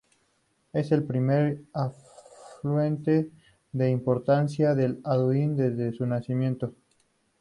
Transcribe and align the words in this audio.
Es 0.73 0.91
el 0.91 1.03
primer 1.03 1.61
afluente 1.73 3.29
de 3.71 3.91
importancia 3.91 4.73
del 4.73 4.99
Anduin 5.03 5.55
desde 5.55 5.93
su 5.95 6.07
nacimiento. 6.07 6.73